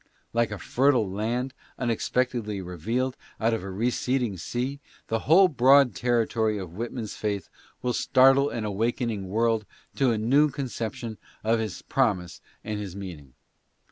[0.33, 6.57] '"'Like a fertile land unexpectedly revealed out of a receding sea, the whole broad territory
[6.57, 7.49] of Whitman's faith
[7.83, 9.67] will startle an awakening world
[9.97, 13.35] to a new conception of his promise and his meaning.